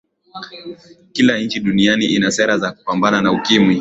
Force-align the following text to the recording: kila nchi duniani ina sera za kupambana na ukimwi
kila 1.11 1.37
nchi 1.39 1.59
duniani 1.59 2.05
ina 2.05 2.31
sera 2.31 2.57
za 2.57 2.71
kupambana 2.71 3.21
na 3.21 3.31
ukimwi 3.31 3.69